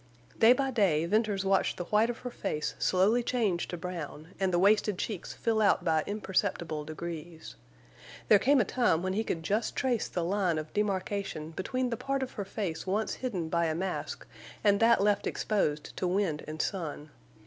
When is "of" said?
2.09-2.17, 10.57-10.73, 12.23-12.31